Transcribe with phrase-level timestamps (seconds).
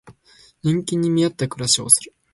[0.63, 2.15] 年金に見合った暮らしをする